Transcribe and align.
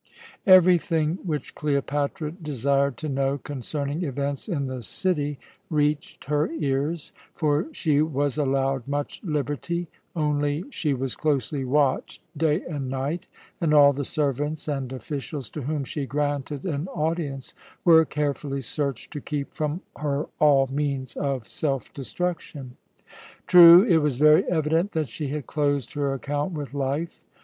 Everything 0.47 1.19
which 1.23 1.53
Cleopatra 1.53 2.31
desired 2.31 2.97
to 2.97 3.07
know 3.07 3.37
concerning 3.37 4.03
events 4.03 4.49
in 4.49 4.65
the 4.65 4.81
city 4.81 5.37
reached 5.69 6.25
her 6.25 6.49
ears; 6.53 7.11
for 7.35 7.67
she 7.71 8.01
was 8.01 8.35
allowed 8.35 8.87
much 8.87 9.21
liberty 9.23 9.87
only 10.15 10.63
she 10.71 10.95
was 10.95 11.15
closely 11.15 11.63
watched 11.63 12.23
day 12.35 12.63
and 12.63 12.89
night, 12.89 13.27
and 13.61 13.75
all 13.75 13.93
the 13.93 14.03
servants 14.03 14.67
and 14.67 14.91
officials 14.91 15.51
to 15.51 15.61
whom 15.61 15.83
she 15.83 16.07
granted 16.07 16.63
an 16.65 16.87
audience 16.87 17.53
were 17.85 18.03
carefully 18.03 18.63
searched 18.63 19.13
to 19.13 19.21
keep 19.21 19.53
from 19.53 19.81
her 19.97 20.25
all 20.39 20.65
means 20.71 21.15
of 21.15 21.47
self 21.47 21.93
destruction. 21.93 22.75
True, 23.45 23.83
it 23.83 23.97
was 23.97 24.17
very 24.17 24.45
evident 24.49 24.93
that 24.93 25.09
she 25.09 25.27
had 25.27 25.45
closed 25.45 25.93
her 25.93 26.11
account 26.11 26.53
with 26.53 26.73
life. 26.73 27.23